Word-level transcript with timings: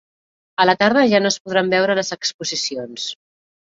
A 0.63 0.67
la 0.69 0.75
tarda 0.79 1.03
ja 1.13 1.21
no 1.25 1.33
es 1.35 1.39
podran 1.45 1.71
veure 1.77 2.01
les 2.03 2.13
exposicions. 2.19 3.11